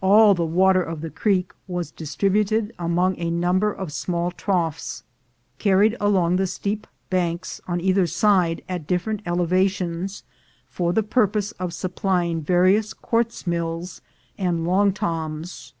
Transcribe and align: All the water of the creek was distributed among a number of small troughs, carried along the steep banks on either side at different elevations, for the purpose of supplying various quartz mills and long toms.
All 0.00 0.32
the 0.32 0.42
water 0.46 0.82
of 0.82 1.02
the 1.02 1.10
creek 1.10 1.52
was 1.68 1.90
distributed 1.90 2.72
among 2.78 3.18
a 3.20 3.28
number 3.30 3.70
of 3.70 3.92
small 3.92 4.30
troughs, 4.30 5.04
carried 5.58 5.94
along 6.00 6.36
the 6.36 6.46
steep 6.46 6.86
banks 7.10 7.60
on 7.68 7.82
either 7.82 8.06
side 8.06 8.62
at 8.70 8.86
different 8.86 9.20
elevations, 9.26 10.22
for 10.66 10.94
the 10.94 11.02
purpose 11.02 11.52
of 11.60 11.74
supplying 11.74 12.40
various 12.40 12.94
quartz 12.94 13.46
mills 13.46 14.00
and 14.38 14.64
long 14.66 14.94
toms. 14.94 15.74